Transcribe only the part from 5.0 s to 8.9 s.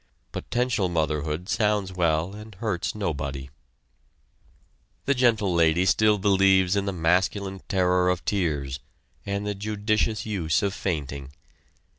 The Gentle Lady still believes in the masculine terror of tears,